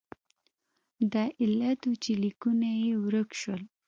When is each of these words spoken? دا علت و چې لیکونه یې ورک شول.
دا 1.13 1.23
علت 1.41 1.79
و 1.85 1.91
چې 2.03 2.11
لیکونه 2.23 2.69
یې 2.81 2.91
ورک 3.03 3.29
شول. 3.41 3.61